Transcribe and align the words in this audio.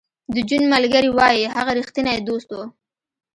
د 0.33 0.35
جون 0.49 0.63
ملګري 0.73 1.09
وایی 1.17 1.51
هغه 1.55 1.71
رښتینی 1.79 2.19
دوست 2.27 2.49
و 2.51 2.59